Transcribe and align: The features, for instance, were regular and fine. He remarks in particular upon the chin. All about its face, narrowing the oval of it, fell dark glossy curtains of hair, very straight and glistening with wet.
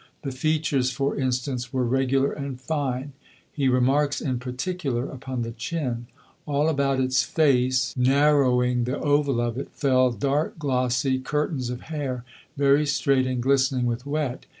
The 0.23 0.31
features, 0.31 0.89
for 0.91 1.15
instance, 1.15 1.71
were 1.71 1.85
regular 1.85 2.31
and 2.33 2.59
fine. 2.59 3.11
He 3.53 3.67
remarks 3.67 4.19
in 4.19 4.39
particular 4.39 5.07
upon 5.07 5.43
the 5.43 5.51
chin. 5.51 6.07
All 6.47 6.69
about 6.69 6.99
its 6.99 7.21
face, 7.21 7.93
narrowing 7.95 8.85
the 8.85 8.99
oval 8.99 9.39
of 9.39 9.59
it, 9.59 9.69
fell 9.73 10.09
dark 10.09 10.57
glossy 10.57 11.19
curtains 11.19 11.69
of 11.69 11.81
hair, 11.81 12.25
very 12.57 12.87
straight 12.87 13.27
and 13.27 13.43
glistening 13.43 13.85
with 13.85 14.07
wet. 14.07 14.47